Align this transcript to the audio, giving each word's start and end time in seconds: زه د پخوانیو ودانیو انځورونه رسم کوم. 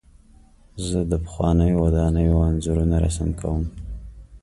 زه 0.87 0.99
د 1.11 1.13
پخوانیو 1.25 1.81
ودانیو 1.83 2.37
انځورونه 2.47 2.95
رسم 3.05 3.29
کوم. 3.39 3.63